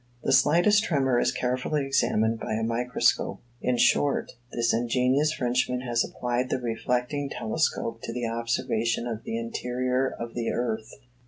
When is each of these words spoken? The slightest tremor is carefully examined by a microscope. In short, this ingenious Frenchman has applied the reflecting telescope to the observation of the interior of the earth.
The 0.23 0.31
slightest 0.33 0.83
tremor 0.83 1.19
is 1.19 1.31
carefully 1.31 1.85
examined 1.85 2.39
by 2.39 2.53
a 2.55 2.63
microscope. 2.63 3.39
In 3.61 3.77
short, 3.77 4.31
this 4.51 4.73
ingenious 4.73 5.31
Frenchman 5.31 5.81
has 5.81 6.03
applied 6.03 6.49
the 6.49 6.59
reflecting 6.59 7.29
telescope 7.29 8.01
to 8.01 8.11
the 8.11 8.25
observation 8.25 9.05
of 9.05 9.23
the 9.25 9.37
interior 9.37 10.09
of 10.19 10.33
the 10.33 10.49
earth. 10.49 10.89